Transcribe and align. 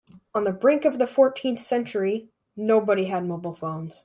On 0.33 0.45
the 0.45 0.51
brink 0.51 0.83
of 0.83 0.97
the 0.97 1.05
fourteenth 1.05 1.59
century, 1.59 2.31
nobody 2.55 3.05
had 3.05 3.23
mobile 3.23 3.53
phones. 3.53 3.99